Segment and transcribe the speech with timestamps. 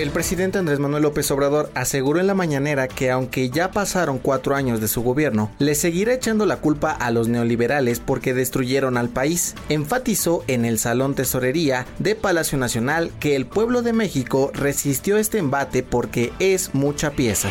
[0.00, 4.56] El presidente Andrés Manuel López Obrador aseguró en la mañanera que aunque ya pasaron cuatro
[4.56, 9.10] años de su gobierno, le seguirá echando la culpa a los neoliberales porque destruyeron al
[9.10, 9.54] país.
[9.68, 15.36] Enfatizó en el Salón Tesorería de Palacio Nacional que el pueblo de México resistió este
[15.36, 17.50] embate porque es mucha pieza.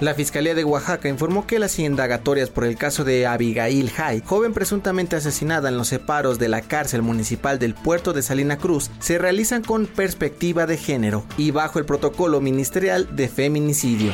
[0.00, 4.52] La Fiscalía de Oaxaca informó que las indagatorias por el caso de Abigail Hay, joven
[4.52, 9.18] presuntamente asesinada en los separos de la cárcel municipal del puerto de Salina Cruz, se
[9.18, 14.12] realizan con perspectiva de género y bajo el protocolo ministerial de feminicidio.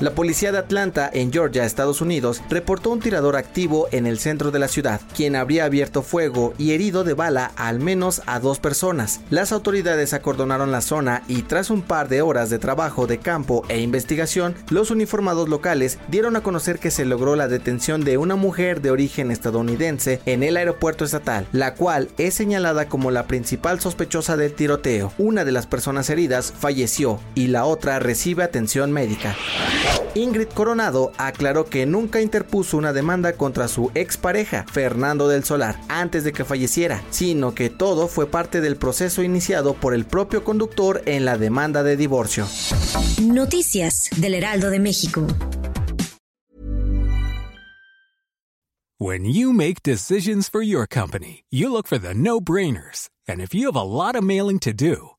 [0.00, 4.52] La policía de Atlanta, en Georgia, Estados Unidos, reportó un tirador activo en el centro
[4.52, 8.60] de la ciudad, quien habría abierto fuego y herido de bala al menos a dos
[8.60, 9.20] personas.
[9.30, 13.64] Las autoridades acordonaron la zona y tras un par de horas de trabajo de campo
[13.68, 18.36] e investigación, los uniformados locales dieron a conocer que se logró la detención de una
[18.36, 23.80] mujer de origen estadounidense en el aeropuerto estatal, la cual es señalada como la principal
[23.80, 25.12] sospechosa del tiroteo.
[25.18, 29.36] Una de las personas heridas falleció y la otra recibe atención médica.
[30.14, 36.24] Ingrid Coronado aclaró que nunca interpuso una demanda contra su expareja, Fernando del Solar, antes
[36.24, 41.02] de que falleciera, sino que todo fue parte del proceso iniciado por el propio conductor
[41.06, 42.46] en la demanda de divorcio.
[43.22, 45.26] Noticias del Heraldo de México.
[49.00, 53.10] When you make decisions for your company, you look for the no-brainers.
[53.28, 55.10] And if you have a lot of mailing to do,